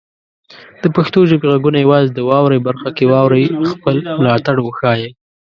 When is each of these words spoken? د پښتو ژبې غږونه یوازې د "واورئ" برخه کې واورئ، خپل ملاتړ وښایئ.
د 0.81 0.85
پښتو 0.95 1.19
ژبې 1.29 1.47
غږونه 1.53 1.77
یوازې 1.85 2.09
د 2.13 2.19
"واورئ" 2.29 2.59
برخه 2.67 2.89
کې 2.97 3.09
واورئ، 3.13 3.45
خپل 3.71 3.95
ملاتړ 4.19 4.55
وښایئ. 4.61 5.05